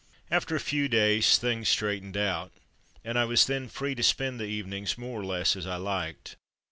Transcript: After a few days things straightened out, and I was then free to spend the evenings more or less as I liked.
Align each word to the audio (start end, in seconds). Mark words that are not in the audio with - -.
After 0.31 0.55
a 0.55 0.59
few 0.59 0.87
days 0.87 1.37
things 1.37 1.69
straightened 1.69 2.17
out, 2.17 2.51
and 3.05 3.19
I 3.19 3.25
was 3.25 3.45
then 3.45 3.67
free 3.69 3.93
to 3.93 4.01
spend 4.01 4.39
the 4.39 4.45
evenings 4.45 4.97
more 4.97 5.21
or 5.21 5.23
less 5.23 5.55
as 5.55 5.67
I 5.67 5.75
liked. 5.75 6.37